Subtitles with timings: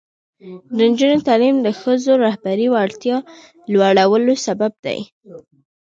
[0.75, 3.17] د نجونو تعلیم د ښځو رهبري وړتیا
[3.73, 4.99] لوړولو سبب دی.